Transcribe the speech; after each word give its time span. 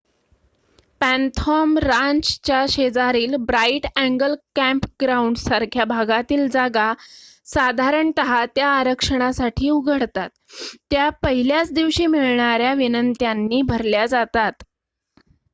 Phantom 1.01 1.77
रांचच्या 1.77 2.63
शेजारील 2.69 3.35
Bright 3.41 3.85
Angel 3.95 4.33
कॅम्पग्राउंडसारख्या 4.55 5.85
भागातील 5.85 6.47
जागा 6.49 6.91
साधारणत 7.47 8.19
त्या 8.55 8.69
आरक्षणासाठी 8.69 9.69
उघडतात 9.69 10.29
त्या 10.91 11.09
पहिल्या 11.21 11.63
दिवशीच 11.71 12.07
मिळणाऱ्या 12.07 12.73
विनंत्यांनी 12.73 13.61
भरल्या 13.67 14.05
जातात 14.07 14.63